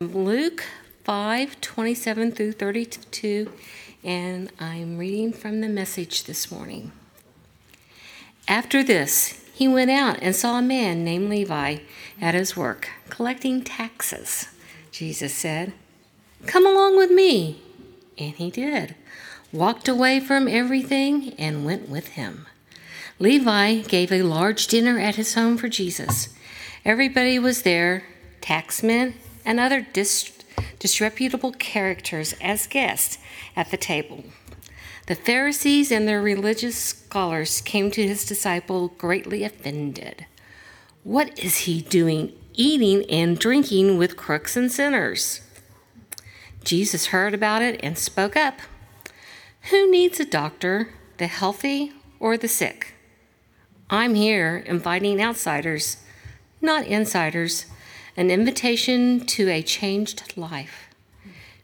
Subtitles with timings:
[0.00, 0.62] Luke
[1.02, 3.50] 5 27 through 32,
[4.04, 6.92] and I'm reading from the message this morning.
[8.46, 11.78] After this, he went out and saw a man named Levi
[12.20, 14.46] at his work, collecting taxes.
[14.92, 15.72] Jesus said,
[16.46, 17.60] Come along with me.
[18.16, 18.94] And he did,
[19.50, 22.46] walked away from everything and went with him.
[23.18, 26.28] Levi gave a large dinner at his home for Jesus.
[26.84, 28.04] Everybody was there
[28.40, 29.14] taxmen
[29.48, 30.30] and other dis-
[30.78, 33.16] disreputable characters as guests
[33.56, 34.22] at the table.
[35.06, 40.26] The Pharisees and their religious scholars came to his disciple greatly offended.
[41.02, 45.40] What is he doing eating and drinking with crooks and sinners?
[46.62, 48.58] Jesus heard about it and spoke up.
[49.70, 52.94] Who needs a doctor, the healthy or the sick?
[53.88, 55.96] I'm here inviting outsiders,
[56.60, 57.64] not insiders
[58.18, 60.88] an invitation to a changed life,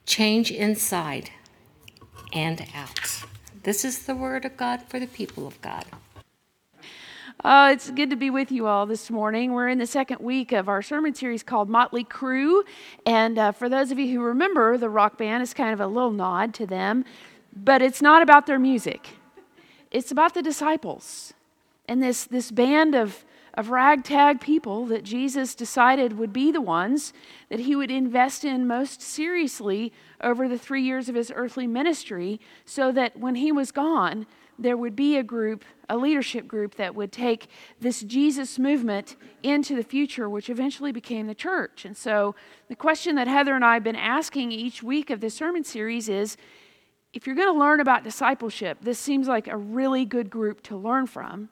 [0.07, 1.31] change inside
[2.33, 3.25] and out.
[3.65, 5.85] This is the word of God for the people of God.
[7.43, 9.53] Uh, it's good to be with you all this morning.
[9.53, 12.63] We're in the second week of our sermon series called Motley Crew.
[13.05, 15.89] And uh, for those of you who remember, the rock band is kind of a
[15.89, 17.05] little nod to them,
[17.53, 19.09] but it's not about their music,
[19.91, 21.35] it's about the disciples
[21.89, 23.25] and this, this band of
[23.55, 27.13] of ragtag people that Jesus decided would be the ones
[27.49, 32.41] that he would invest in most seriously over the three years of his earthly ministry,
[32.65, 34.27] so that when he was gone,
[34.59, 37.49] there would be a group, a leadership group, that would take
[37.81, 41.85] this Jesus movement into the future, which eventually became the church.
[41.85, 42.35] And so,
[42.69, 46.09] the question that Heather and I have been asking each week of this sermon series
[46.09, 46.37] is
[47.13, 50.77] if you're going to learn about discipleship, this seems like a really good group to
[50.77, 51.49] learn from.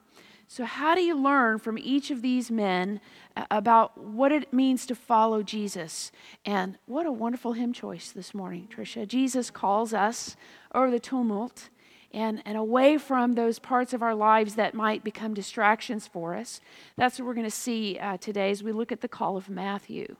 [0.53, 3.01] So, how do you learn from each of these men
[3.35, 6.11] uh, about what it means to follow Jesus?
[6.45, 9.07] And what a wonderful hymn choice this morning, Tricia.
[9.07, 10.35] Jesus calls us
[10.75, 11.69] over the tumult
[12.13, 16.61] and, and away from those parts of our lives that might become distractions for us.
[16.97, 19.49] That's what we're going to see uh, today as we look at the call of
[19.49, 20.17] Matthew.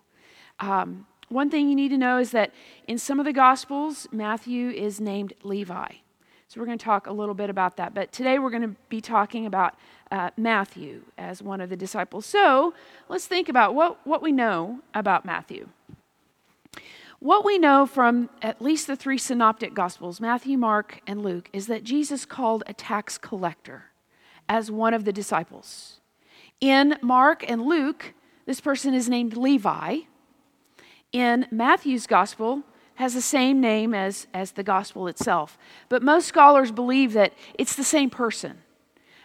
[0.59, 2.55] Um, one thing you need to know is that
[2.87, 5.89] in some of the Gospels, Matthew is named Levi.
[6.53, 7.95] So we're going to talk a little bit about that.
[7.95, 9.73] But today we're going to be talking about
[10.13, 12.25] uh, Matthew as one of the disciples.
[12.27, 12.75] So
[13.09, 15.69] let's think about what, what we know about Matthew.
[17.19, 21.65] What we know from at least the three synoptic gospels, Matthew, Mark, and Luke, is
[21.67, 23.85] that Jesus called a tax collector
[24.47, 25.99] as one of the disciples.
[26.61, 28.13] In Mark and Luke,
[28.45, 30.01] this person is named Levi.
[31.11, 32.63] In Matthew's gospel,
[32.95, 35.57] has the same name as, as the gospel itself.
[35.89, 38.59] But most scholars believe that it's the same person.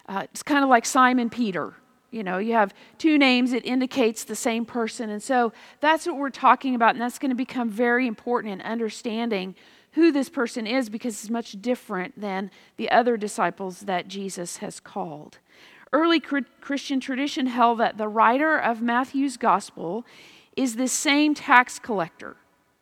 [0.09, 1.75] Uh, it's kind of like Simon Peter.
[2.11, 5.11] You know, you have two names, it indicates the same person.
[5.11, 8.63] And so that's what we're talking about, and that's going to become very important in
[8.63, 9.55] understanding
[9.93, 14.81] who this person is because it's much different than the other disciples that Jesus has
[14.81, 15.39] called.
[15.93, 20.07] Early Christian tradition held that the writer of Matthew's gospel
[20.57, 22.37] is the same tax collector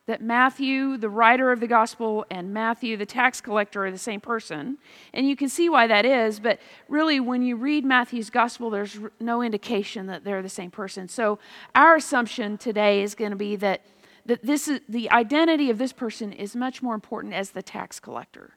[0.07, 4.21] that Matthew, the writer of the gospel, and Matthew, the tax collector, are the same
[4.21, 4.79] person.
[5.13, 8.99] And you can see why that is, but really, when you read Matthew's gospel, there's
[9.19, 11.09] no indication that they're the same person.
[11.09, 11.41] So,
[11.75, 13.85] our assumption today is going to be that,
[14.27, 17.99] that this is, the identity of this person is much more important as the tax
[17.99, 18.57] collector,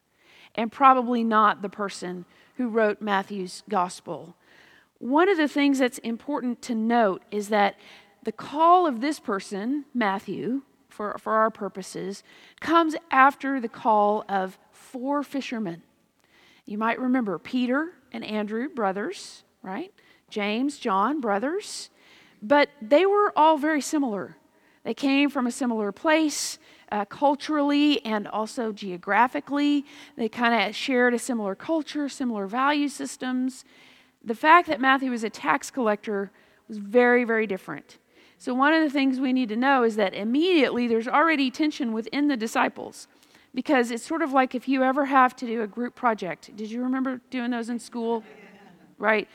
[0.54, 2.26] and probably not the person
[2.58, 4.36] who wrote Matthew's gospel.
[4.98, 7.76] One of the things that's important to note is that
[8.22, 10.62] the call of this person, Matthew,
[11.00, 12.22] for, for our purposes,
[12.60, 15.80] comes after the call of four fishermen.
[16.66, 19.94] You might remember Peter and Andrew, brothers, right?
[20.28, 21.88] James, John, brothers.
[22.42, 24.36] But they were all very similar.
[24.84, 26.58] They came from a similar place
[26.92, 29.86] uh, culturally and also geographically.
[30.18, 33.64] They kind of shared a similar culture, similar value systems.
[34.22, 36.30] The fact that Matthew was a tax collector
[36.68, 37.96] was very, very different.
[38.40, 41.92] So, one of the things we need to know is that immediately there's already tension
[41.92, 43.06] within the disciples
[43.54, 46.56] because it's sort of like if you ever have to do a group project.
[46.56, 48.24] Did you remember doing those in school?
[48.98, 49.28] Right?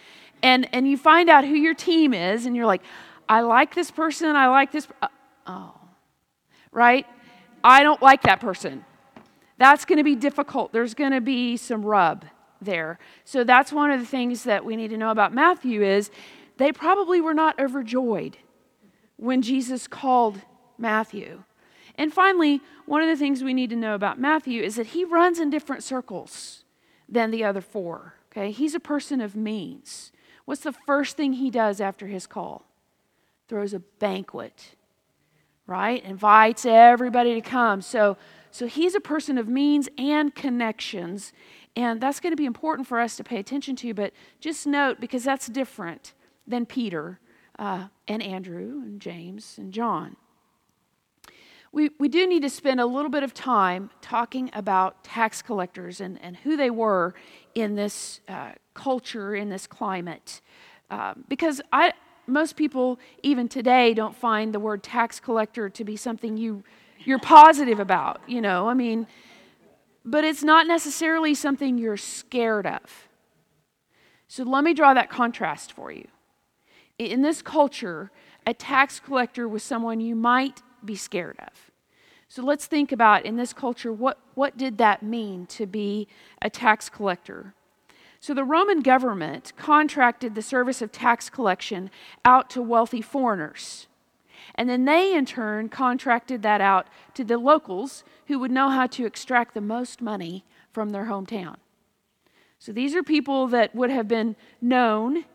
[0.44, 2.84] And, and you find out who your team is, and you're like,
[3.28, 4.88] I like this person, I like this.
[5.02, 5.08] Uh,
[5.48, 5.74] oh,
[6.72, 7.08] right?
[7.64, 8.86] I don't like that person.
[9.58, 10.72] That's going to be difficult.
[10.72, 12.26] There's going to be some rub
[12.62, 13.00] there.
[13.24, 16.12] So that's one of the things that we need to know about Matthew is
[16.58, 18.38] they probably were not overjoyed
[19.18, 20.42] when Jesus called
[20.78, 21.44] Matthew.
[21.98, 25.06] And finally, one of the things we need to know about Matthew is that he
[25.06, 26.64] runs in different circles
[27.08, 28.16] than the other four.
[28.32, 28.52] Okay?
[28.52, 30.12] He's a person of means.
[30.44, 32.66] What's the first thing he does after his call?
[33.48, 34.76] Throws a banquet.
[35.68, 36.04] right?
[36.04, 37.82] Invites everybody to come.
[37.82, 38.18] So,
[38.52, 41.34] so he's a person of means and connections.
[41.76, 43.94] And that's going to be important for us to pay attention to.
[43.94, 46.14] But just note, because that's different
[46.48, 47.20] than Peter
[47.58, 50.16] uh, and Andrew and James and John.
[51.72, 56.00] We, we do need to spend a little bit of time talking about tax collectors
[56.00, 57.14] and, and who they were
[57.54, 60.40] in this uh, culture, in this climate.
[60.90, 61.92] Uh, because I,
[62.28, 66.64] most people, even today, don't find the word tax collector to be something you,
[67.00, 68.22] you're positive about.
[68.26, 69.06] You know, I mean,
[70.06, 73.10] but it's not necessarily something you're scared of.
[74.28, 76.08] So let me draw that contrast for you.
[76.98, 78.12] In this culture,
[78.48, 81.72] a tax collector was someone you might be scared of.
[82.28, 86.08] So let's think about in this culture, what, what did that mean to be
[86.42, 87.54] a tax collector?
[88.20, 91.92] So the Roman government contracted the service of tax collection
[92.24, 93.88] out to wealthy foreigners.
[94.56, 98.88] And then they, in turn, contracted that out to the locals who would know how
[98.88, 101.58] to extract the most money from their hometown.
[102.58, 105.26] So these are people that would have been known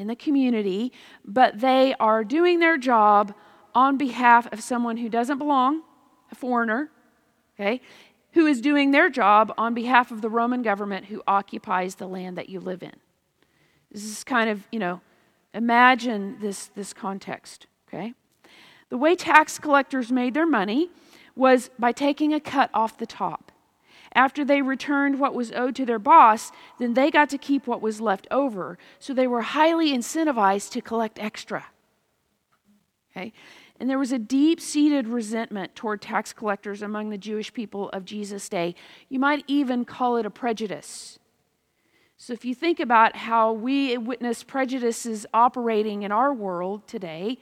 [0.00, 0.92] in the community,
[1.24, 3.34] but they are doing their job
[3.74, 5.82] on behalf of someone who doesn't belong,
[6.32, 6.90] a foreigner,
[7.54, 7.80] okay,
[8.32, 12.38] who is doing their job on behalf of the Roman government who occupies the land
[12.38, 12.94] that you live in.
[13.92, 15.00] This is kind of, you know,
[15.52, 18.14] imagine this, this context, okay?
[18.88, 20.90] The way tax collectors made their money
[21.36, 23.49] was by taking a cut off the top.
[24.14, 27.80] After they returned what was owed to their boss, then they got to keep what
[27.80, 28.76] was left over.
[28.98, 31.66] So they were highly incentivized to collect extra.
[33.10, 33.32] Okay?
[33.78, 38.04] And there was a deep seated resentment toward tax collectors among the Jewish people of
[38.04, 38.74] Jesus' day.
[39.08, 41.18] You might even call it a prejudice.
[42.18, 47.38] So, if you think about how we witness prejudices operating in our world today,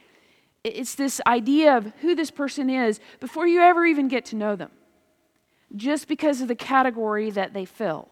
[0.62, 4.54] it's this idea of who this person is before you ever even get to know
[4.54, 4.70] them,
[5.74, 8.08] just because of the category that they fill.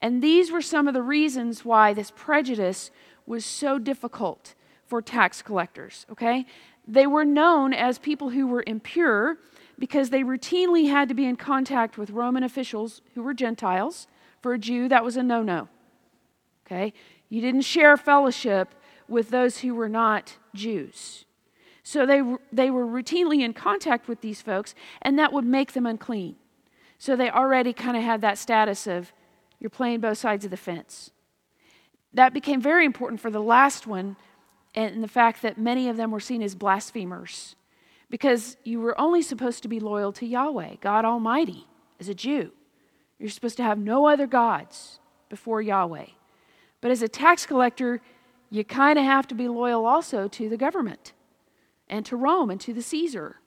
[0.00, 2.90] And these were some of the reasons why this prejudice
[3.26, 4.54] was so difficult
[4.86, 6.46] for tax collectors, okay?
[6.86, 9.38] They were known as people who were impure
[9.78, 14.06] because they routinely had to be in contact with Roman officials who were Gentiles.
[14.40, 15.68] For a Jew, that was a no no.
[16.66, 16.92] Okay?
[17.28, 18.74] You didn't share fellowship
[19.08, 21.24] with those who were not Jews.
[21.82, 22.22] So they,
[22.52, 26.36] they were routinely in contact with these folks, and that would make them unclean.
[26.98, 29.12] So they already kind of had that status of
[29.60, 31.10] you're playing both sides of the fence.
[32.12, 34.16] That became very important for the last one,
[34.74, 37.56] and the fact that many of them were seen as blasphemers,
[38.10, 41.66] because you were only supposed to be loyal to Yahweh, God Almighty,
[42.00, 42.52] as a Jew.
[43.18, 46.06] You're supposed to have no other gods before Yahweh.
[46.80, 48.00] But as a tax collector,
[48.50, 51.12] you kind of have to be loyal also to the government
[51.88, 53.37] and to Rome and to the Caesar.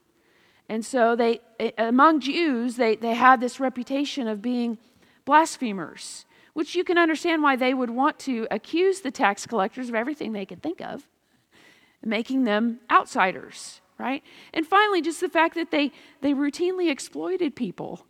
[0.71, 1.41] And so they,
[1.77, 4.77] among Jews, they, they had this reputation of being
[5.25, 6.23] blasphemers,
[6.53, 10.31] which you can understand why they would want to accuse the tax collectors of everything
[10.31, 11.09] they could think of,
[12.01, 14.23] making them outsiders, right?
[14.53, 15.91] And finally, just the fact that they,
[16.21, 18.05] they routinely exploited people.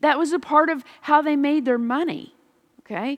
[0.00, 2.34] That was a part of how they made their money,
[2.80, 3.16] okay?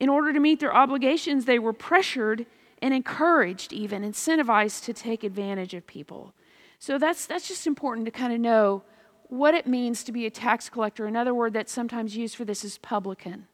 [0.00, 2.46] In order to meet their obligations, they were pressured
[2.80, 6.32] and encouraged, even incentivized to take advantage of people.
[6.82, 8.82] So that's, that's just important to kind of know
[9.28, 11.06] what it means to be a tax collector.
[11.06, 13.46] Another word that's sometimes used for this is publican,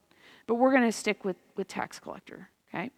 [0.47, 2.89] but we're going to stick with, with tax collector, okay?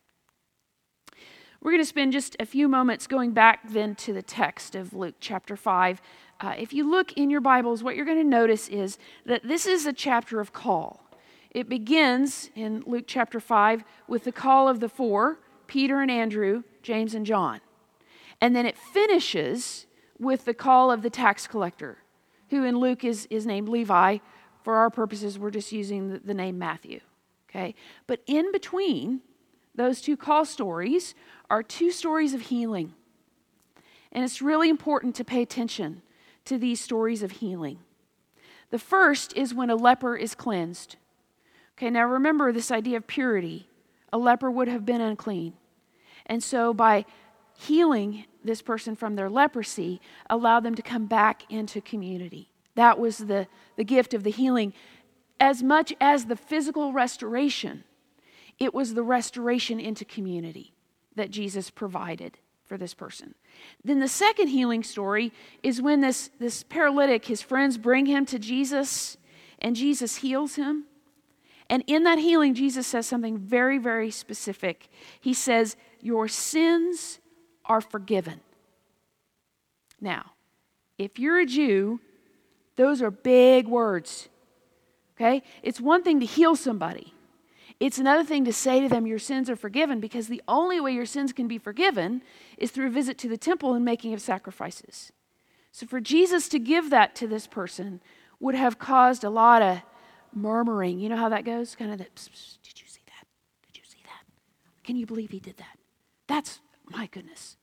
[1.60, 4.94] We're going to spend just a few moments going back then to the text of
[4.94, 6.02] Luke chapter 5.
[6.40, 9.66] Uh, if you look in your Bibles, what you're going to notice is that this
[9.66, 11.04] is a chapter of call.
[11.50, 16.64] It begins in Luke chapter 5 with the call of the four Peter and Andrew,
[16.82, 17.60] James and John.
[18.40, 19.88] And then it finishes
[20.22, 21.98] with the call of the tax collector,
[22.52, 24.20] who in Luke is, is named Levi.
[24.64, 27.00] For our purposes, we're just using the, the name Matthew.
[27.50, 27.74] Okay?
[28.06, 29.22] But in between
[29.74, 31.16] those two call stories
[31.50, 32.94] are two stories of healing.
[34.12, 36.04] And it's really important to pay attention
[36.46, 37.80] to these stories of healing.
[38.70, 40.98] The first is when a leper is cleansed.
[41.78, 43.68] Okay, now remember this idea of purity.
[44.14, 45.54] A leper would have been unclean.
[46.28, 47.06] And so by
[47.58, 52.50] healing this person from their leprosy, allow them to come back into community.
[52.76, 54.74] That was the, the gift of the healing.
[55.40, 57.84] As much as the physical restoration,
[58.60, 60.74] it was the restoration into community
[61.16, 63.36] that Jesus provided for this person.
[63.84, 68.40] Then the second healing story is when this, this paralytic, his friends bring him to
[68.40, 69.18] Jesus,
[69.60, 70.86] and Jesus heals him.
[71.70, 74.90] And in that healing, Jesus says something very, very specific.
[75.20, 77.20] He says, Your sins
[77.66, 78.42] are forgiven.
[80.00, 80.32] Now,
[80.98, 82.00] if you're a Jew,
[82.76, 84.30] those are big words.
[85.16, 85.44] Okay?
[85.62, 87.14] It's one thing to heal somebody,
[87.80, 90.92] it's another thing to say to them, Your sins are forgiven, because the only way
[90.92, 92.22] your sins can be forgiven
[92.58, 95.12] is through a visit to the temple and making of sacrifices.
[95.72, 98.02] So for Jesus to give that to this person
[98.40, 99.82] would have caused a lot of
[100.34, 101.00] murmuring.
[101.00, 101.76] You know how that goes?
[101.76, 103.28] Kind of the, did you see that?
[103.68, 104.26] Did you see that?
[104.84, 105.78] Can you believe he did that?
[106.28, 106.60] That's,
[106.92, 107.58] my goodness,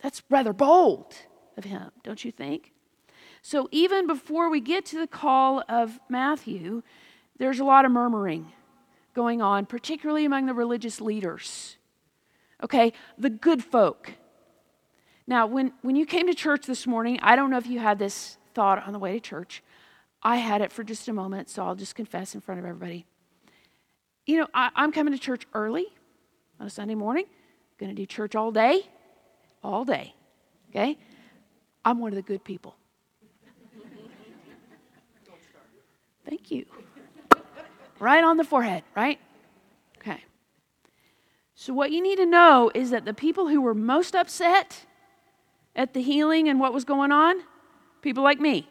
[0.00, 1.14] that's rather bold
[1.56, 2.72] of him, don't you think?
[3.42, 6.82] So even before we get to the call of Matthew,
[7.38, 8.52] there's a lot of murmuring
[9.14, 11.76] going on, particularly among the religious leaders.
[12.62, 14.12] Okay, the good folk.
[15.26, 17.98] Now, when, when you came to church this morning, I don't know if you had
[17.98, 19.62] this thought on the way to church.
[20.22, 23.06] I had it for just a moment, so I'll just confess in front of everybody.
[24.24, 25.86] You know, I, I'm coming to church early
[26.60, 27.24] on a Sunday morning,
[27.78, 28.82] going to do church all day,
[29.62, 30.14] all day.
[30.70, 30.98] Okay?
[31.84, 32.76] I'm one of the good people.
[36.28, 36.66] Thank you.
[37.98, 39.18] Right on the forehead, right?
[39.98, 40.24] Okay.
[41.54, 44.86] So, what you need to know is that the people who were most upset
[45.76, 47.36] at the healing and what was going on,
[48.00, 48.68] people like me,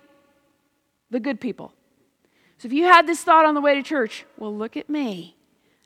[1.10, 1.74] the good people.
[2.58, 5.38] So, if you had this thought on the way to church, well, look at me,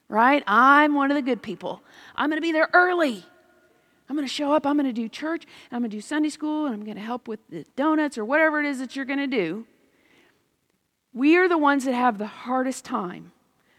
[0.10, 0.44] right?
[0.48, 1.82] I'm one of the good people.
[2.16, 3.24] I'm going to be there early.
[4.08, 4.66] I'm going to show up.
[4.66, 5.46] I'm going to do church.
[5.72, 6.66] I'm going to do Sunday school.
[6.66, 9.20] And I'm going to help with the donuts or whatever it is that you're going
[9.20, 9.66] to do.
[11.14, 13.32] We are the ones that have the hardest time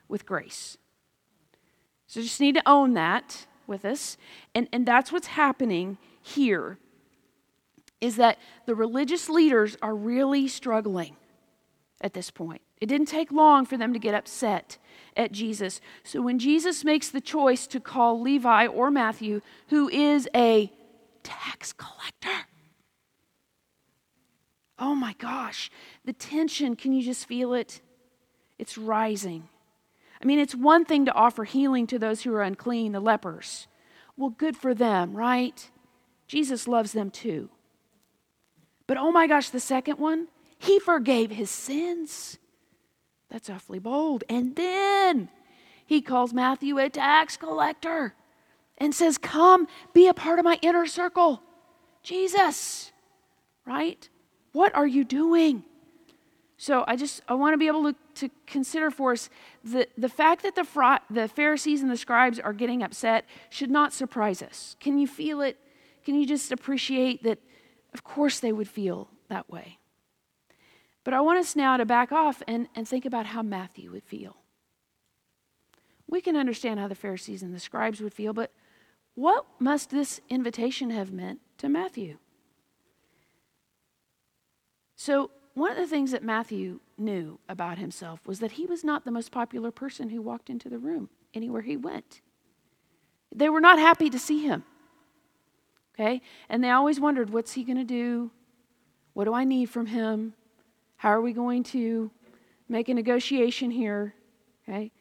[0.09, 0.79] with grace.
[2.07, 4.17] So just need to own that with us.
[4.55, 6.79] And, and that's what's happening here
[8.01, 11.17] is that the religious leaders are really struggling
[12.01, 12.63] at this point.
[12.81, 14.79] It didn't take long for them to get upset
[15.17, 15.81] at Jesus.
[16.05, 20.71] So when Jesus makes the choice to call Levi or Matthew, who is a
[21.23, 22.47] tax collector,
[24.79, 25.71] oh my gosh,
[26.05, 27.81] the tension, can you just feel it?
[28.59, 29.49] It's rising.
[30.21, 33.69] I mean, it's one thing to offer healing to those who are unclean, the lepers.
[34.17, 35.71] Well, good for them, right?
[36.27, 37.51] Jesus loves them too.
[38.87, 40.29] But oh my gosh, the second one,
[40.59, 42.39] he forgave his sins.
[43.31, 44.25] That's awfully bold.
[44.29, 45.29] And then
[45.85, 48.15] he calls Matthew a tax collector
[48.79, 51.43] and says, Come, be a part of my inner circle.
[52.03, 52.93] Jesus,
[53.67, 54.09] right?
[54.53, 55.65] What are you doing?
[56.57, 59.29] So I just I want to be able to, to consider for us
[59.63, 63.93] the, the fact that the, the Pharisees and the scribes are getting upset should not
[63.93, 64.77] surprise us.
[64.81, 65.59] Can you feel it?
[66.05, 67.39] Can you just appreciate that?
[67.93, 69.79] Of course, they would feel that way.
[71.07, 74.03] But I want us now to back off and, and think about how Matthew would
[74.03, 74.39] feel.
[76.09, 78.51] We can understand how the Pharisees and the scribes would feel, but
[79.15, 82.19] what must this invitation have meant to Matthew?
[84.97, 89.05] So, one of the things that Matthew knew about himself was that he was not
[89.05, 92.21] the most popular person who walked into the room anywhere he went.
[93.33, 94.65] They were not happy to see him.
[95.95, 96.21] Okay?
[96.49, 98.33] And they always wondered, what's he going to do?
[99.13, 100.35] What do I need from him?
[100.97, 102.11] How are we going to
[102.69, 104.15] make a negotiation here?
[104.69, 104.93] Okay?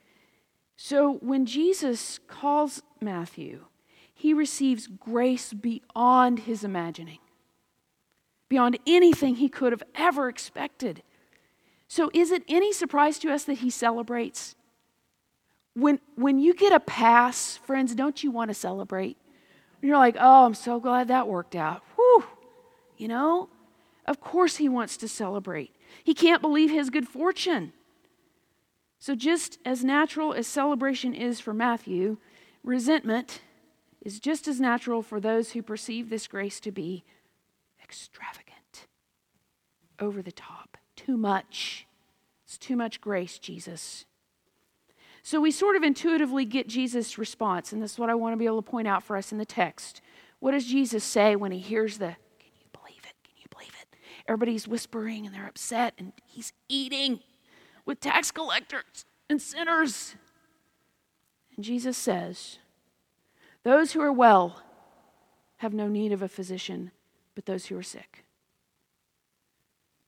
[0.77, 3.65] So when Jesus calls Matthew,
[4.13, 7.19] he receives grace beyond his imagining,
[8.49, 11.03] beyond anything he could have ever expected.
[11.87, 14.55] So is it any surprise to us that he celebrates?
[15.73, 19.17] When, when you get a pass, friends, don't you want to celebrate?
[19.81, 21.83] You're like, oh, I'm so glad that worked out.
[21.95, 22.23] Whew.
[22.97, 23.49] You know?
[24.07, 25.74] Of course he wants to celebrate.
[26.03, 27.73] He can't believe his good fortune.
[28.99, 32.17] So, just as natural as celebration is for Matthew,
[32.63, 33.41] resentment
[34.01, 37.03] is just as natural for those who perceive this grace to be
[37.83, 38.87] extravagant,
[39.99, 41.87] over the top, too much.
[42.45, 44.05] It's too much grace, Jesus.
[45.23, 48.37] So we sort of intuitively get Jesus' response, and this is what I want to
[48.37, 50.01] be able to point out for us in the text.
[50.39, 52.15] What does Jesus say when he hears the
[54.27, 57.19] Everybody's whispering and they're upset, and he's eating
[57.85, 60.15] with tax collectors and sinners.
[61.55, 62.57] And Jesus says,
[63.63, 64.61] Those who are well
[65.57, 66.91] have no need of a physician,
[67.33, 68.25] but those who are sick.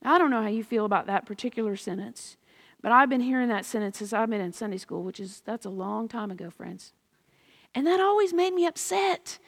[0.03, 2.38] I don't know how you feel about that particular sentence,
[2.81, 5.65] but I've been hearing that sentence since I've been in Sunday school, which is that's
[5.65, 6.93] a long time ago, friends.
[7.75, 9.39] And that always made me upset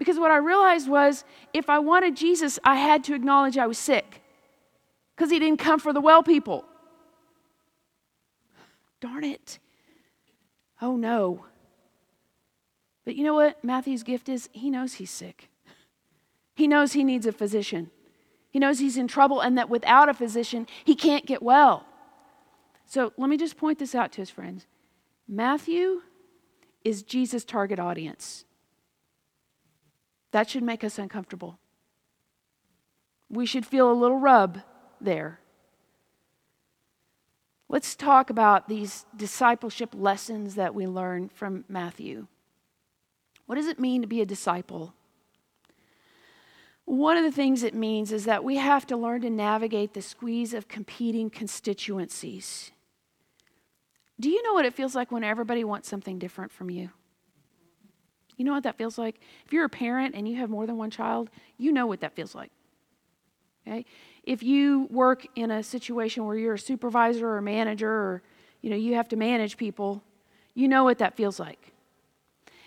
[0.00, 3.76] because what I realized was if I wanted Jesus, I had to acknowledge I was
[3.76, 4.22] sick
[5.14, 6.64] because he didn't come for the well people.
[9.02, 9.58] Darn it.
[10.80, 11.44] Oh no.
[13.04, 14.48] But you know what Matthew's gift is?
[14.52, 15.50] He knows he's sick.
[16.54, 17.90] He knows he needs a physician.
[18.50, 21.84] He knows he's in trouble and that without a physician, he can't get well.
[22.86, 24.66] So let me just point this out to his friends.
[25.28, 26.00] Matthew
[26.86, 28.46] is Jesus' target audience.
[30.32, 31.58] That should make us uncomfortable.
[33.28, 34.60] We should feel a little rub
[35.00, 35.40] there.
[37.68, 42.26] Let's talk about these discipleship lessons that we learn from Matthew.
[43.46, 44.94] What does it mean to be a disciple?
[46.84, 50.02] One of the things it means is that we have to learn to navigate the
[50.02, 52.72] squeeze of competing constituencies.
[54.18, 56.90] Do you know what it feels like when everybody wants something different from you?
[58.40, 59.20] You know what that feels like?
[59.44, 61.28] If you're a parent and you have more than one child,
[61.58, 62.50] you know what that feels like.
[63.68, 63.84] Okay?
[64.24, 68.22] If you work in a situation where you're a supervisor or a manager or
[68.62, 70.02] you know you have to manage people,
[70.54, 71.74] you know what that feels like.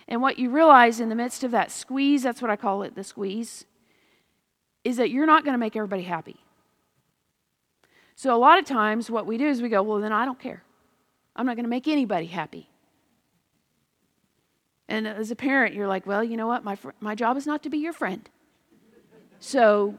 [0.07, 2.93] And what you realize in the midst of that squeeze, that's what I call it,
[2.93, 3.65] the squeeze,
[4.83, 6.35] is that you're not going to make everybody happy.
[8.13, 10.39] So a lot of times what we do is we go, well then I don't
[10.39, 10.61] care.
[11.35, 12.69] I'm not going to make anybody happy.
[14.93, 16.63] And as a parent, you're like, well, you know what?
[16.63, 18.29] My, fr- my job is not to be your friend.
[19.39, 19.97] So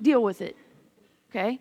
[0.00, 0.56] deal with it.
[1.28, 1.60] Okay?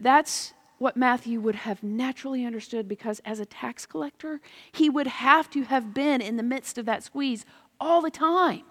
[0.00, 4.40] That's what Matthew would have naturally understood because as a tax collector,
[4.72, 7.46] he would have to have been in the midst of that squeeze
[7.78, 8.64] all the time.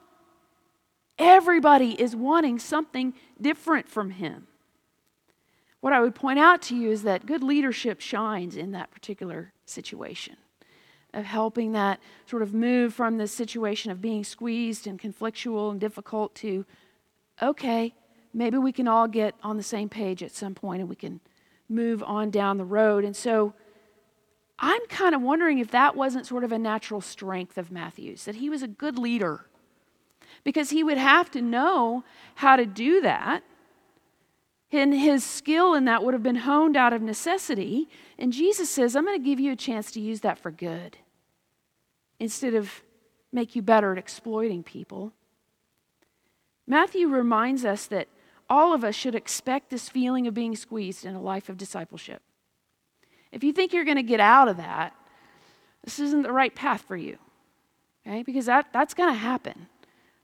[1.17, 4.47] Everybody is wanting something different from him.
[5.79, 9.53] What I would point out to you is that good leadership shines in that particular
[9.65, 10.35] situation
[11.15, 15.79] of helping that sort of move from the situation of being squeezed and conflictual and
[15.79, 16.65] difficult to,
[17.41, 17.93] okay,
[18.33, 21.19] maybe we can all get on the same page at some point and we can
[21.69, 23.03] move on down the road.
[23.03, 23.53] And so
[24.59, 28.35] I'm kind of wondering if that wasn't sort of a natural strength of Matthew's, that
[28.35, 29.47] he was a good leader.
[30.43, 32.03] Because he would have to know
[32.35, 33.43] how to do that
[34.71, 37.87] and his skill in that would have been honed out of necessity.
[38.19, 40.97] And Jesus says, I'm going to give you a chance to use that for good
[42.19, 42.83] instead of
[43.31, 45.13] make you better at exploiting people.
[46.67, 48.07] Matthew reminds us that
[48.49, 52.21] all of us should expect this feeling of being squeezed in a life of discipleship.
[53.31, 54.93] If you think you're going to get out of that,
[55.83, 57.17] this isn't the right path for you.
[58.05, 58.23] Okay?
[58.23, 59.67] Because that, that's going to happen.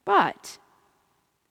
[0.05, 0.57] But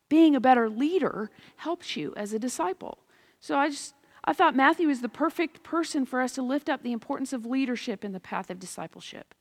[0.08, 2.98] being a better leader helps you as a disciple.
[3.40, 6.82] So I just I thought Matthew is the perfect person for us to lift up
[6.82, 9.34] the importance of leadership in the path of discipleship.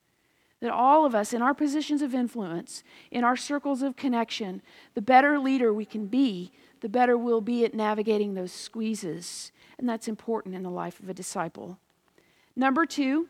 [0.60, 4.60] That all of us, in our positions of influence, in our circles of connection,
[4.94, 9.52] the better leader we can be, the better we'll be at navigating those squeezes.
[9.78, 11.78] And that's important in the life of a disciple.
[12.54, 13.28] Number two,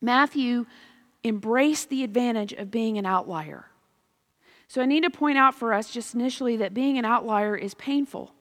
[0.00, 0.66] Matthew
[1.24, 3.66] embraced the advantage of being an outlier.
[4.66, 7.74] So I need to point out for us just initially that being an outlier is
[7.74, 8.34] painful.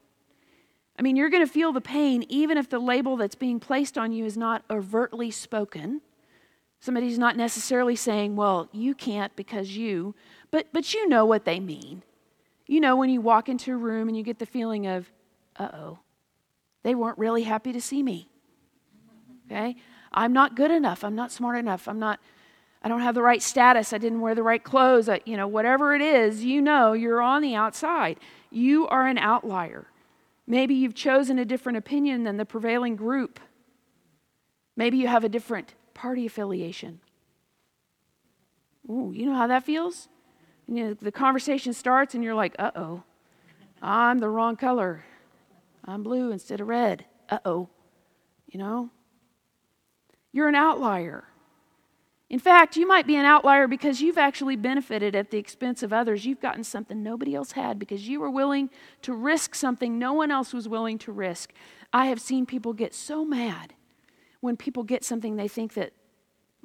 [1.00, 3.98] I mean, you're going to feel the pain even if the label that's being placed
[3.98, 6.02] on you is not overtly spoken.
[6.80, 10.16] Somebody's not necessarily saying, well, you can't because you,
[10.52, 12.04] but, but you know what they mean.
[12.68, 15.12] You know, when you walk into a room and you get the feeling of,
[15.58, 16.00] uh oh,
[16.84, 18.30] they weren't really happy to see me.
[19.46, 19.76] Okay?
[20.12, 21.04] I'm not good enough.
[21.04, 21.88] I'm not smart enough.
[21.88, 22.20] I'm not
[22.82, 23.92] I don't have the right status.
[23.92, 25.10] I didn't wear the right clothes.
[25.10, 28.20] I, you know, whatever it is, you know you're on the outside.
[28.50, 29.88] You are an outlier.
[30.46, 33.40] Maybe you've chosen a different opinion than the prevailing group.
[34.76, 37.00] Maybe you have a different party affiliation.
[38.88, 40.08] Ooh, you know how that feels?
[40.68, 43.04] You know, the conversation starts and you're like, uh oh,
[43.82, 45.04] I'm the wrong color.
[45.84, 47.06] I'm blue instead of red.
[47.30, 47.70] Uh oh.
[48.48, 48.92] You know?
[50.32, 51.26] You're an outlier.
[52.30, 55.92] In fact, you might be an outlier because you've actually benefited at the expense of
[55.92, 56.26] others.
[56.26, 58.70] You've gotten something nobody else had because you were willing
[59.02, 61.54] to risk something no one else was willing to risk.
[61.92, 63.74] I have seen people get so mad
[64.48, 65.92] when people get something they think that,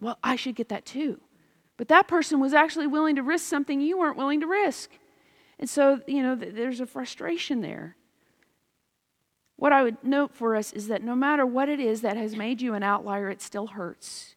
[0.01, 1.21] well, I should get that too.
[1.77, 4.89] But that person was actually willing to risk something you weren't willing to risk.
[5.59, 7.97] And so, you know, there's a frustration there.
[9.57, 12.37] What I would note for us is that no matter what it is that has
[12.37, 14.37] made you an outlier, it still hurts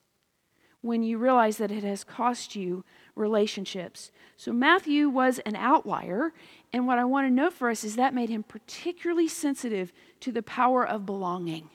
[0.82, 2.84] when you realize that it has cost you
[3.16, 4.12] relationships.
[4.38, 6.34] So Matthew was an outlier,
[6.74, 10.32] and what I want to note for us is that made him particularly sensitive to
[10.32, 11.70] the power of belonging,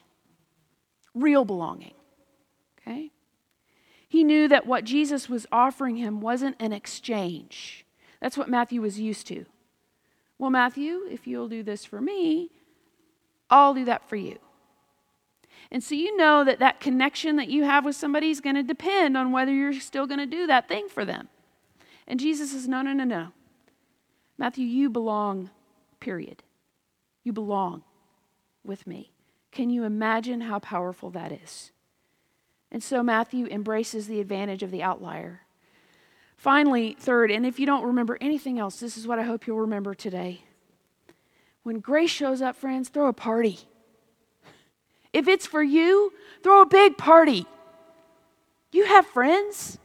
[1.14, 1.94] real belonging.
[2.80, 3.10] Okay?
[4.08, 7.84] He knew that what Jesus was offering him wasn't an exchange.
[8.20, 9.46] That's what Matthew was used to.
[10.38, 12.50] Well, Matthew, if you'll do this for me,
[13.48, 14.38] I'll do that for you.
[15.70, 18.62] And so you know that that connection that you have with somebody is going to
[18.62, 21.28] depend on whether you're still going to do that thing for them.
[22.06, 23.28] And Jesus says, no, no, no, no.
[24.36, 25.50] Matthew, you belong
[26.00, 26.42] period.
[27.22, 27.84] You belong
[28.64, 29.12] with me.
[29.52, 31.72] Can you imagine how powerful that is?
[32.70, 35.42] And so Matthew embraces the advantage of the outlier.
[36.36, 39.60] Finally, third, and if you don't remember anything else, this is what I hope you'll
[39.60, 40.44] remember today.
[41.62, 43.58] When grace shows up, friends, throw a party.
[45.12, 47.46] If it's for you, throw a big party.
[48.72, 49.78] You have friends,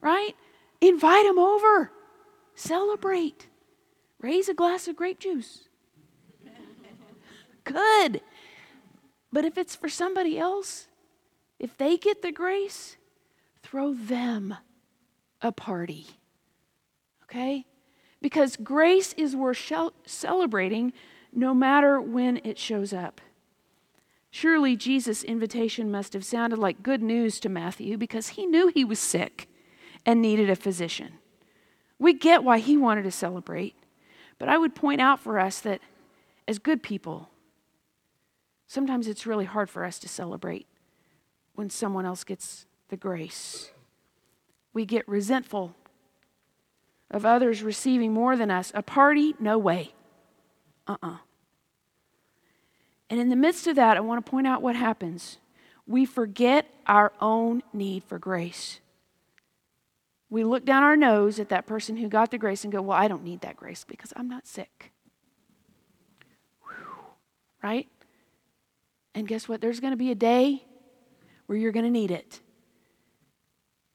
[0.00, 0.34] right?
[0.80, 1.92] Invite them over.
[2.54, 3.46] Celebrate.
[4.20, 5.68] Raise a glass of grape juice.
[7.64, 8.22] Good.
[9.32, 10.88] But if it's for somebody else,
[11.58, 12.96] if they get the grace,
[13.62, 14.54] throw them
[15.40, 16.06] a party.
[17.24, 17.66] Okay?
[18.20, 19.72] Because grace is worth
[20.04, 20.92] celebrating
[21.32, 23.20] no matter when it shows up.
[24.30, 28.84] Surely Jesus' invitation must have sounded like good news to Matthew because he knew he
[28.84, 29.48] was sick
[30.06, 31.14] and needed a physician.
[31.98, 33.74] We get why he wanted to celebrate,
[34.38, 35.80] but I would point out for us that
[36.46, 37.29] as good people,
[38.70, 40.64] sometimes it's really hard for us to celebrate
[41.56, 43.72] when someone else gets the grace.
[44.72, 45.74] We get resentful
[47.10, 48.70] of others receiving more than us.
[48.72, 49.34] A party?
[49.40, 49.92] No way.
[50.86, 51.10] Uh uh-uh.
[51.10, 51.16] uh
[53.10, 55.38] and in the midst of that, I want to point out what happens.
[55.84, 58.78] We forget our own need for grace.
[60.28, 62.96] We look down our nose at that person who got the grace and go, Well,
[62.96, 64.92] I don't need that grace because I'm not sick.
[66.62, 66.86] Whew.
[67.64, 67.88] Right?
[69.14, 69.60] And guess what?
[69.60, 70.64] There's going to be a day
[71.46, 72.40] where you're going to need it.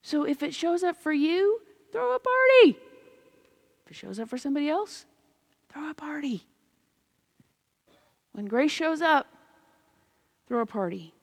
[0.01, 2.77] So if it shows up for you, throw a party.
[3.85, 5.05] If it shows up for somebody else,
[5.69, 6.45] throw a party.
[8.33, 9.27] When grace shows up,
[10.47, 11.13] throw a party.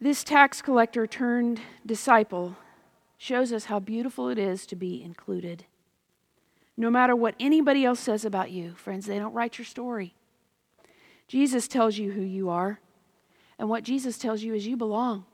[0.00, 2.56] This tax collector turned disciple
[3.18, 5.66] shows us how beautiful it is to be included.
[6.78, 10.14] No matter what anybody else says about you, friends, they don't write your story.
[11.26, 12.78] Jesus tells you who you are.
[13.58, 15.26] And what Jesus tells you is you belong.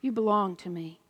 [0.00, 1.00] You belong to me.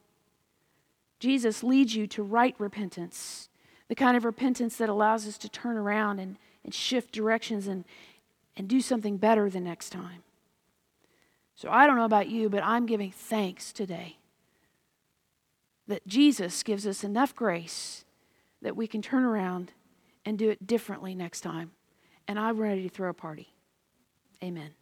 [1.21, 3.49] Jesus leads you to right repentance
[3.89, 7.85] the kind of repentance that allows us to turn around and, and shift directions and,
[8.57, 10.23] and do something better the next time.
[11.57, 14.19] So I don't know about you, but I'm giving thanks today
[15.87, 18.05] that Jesus gives us enough grace
[18.63, 19.73] that we can turn around
[20.25, 21.73] and do it differently next time.
[22.27, 23.55] And I'm ready to throw a party.
[24.43, 24.78] Amen.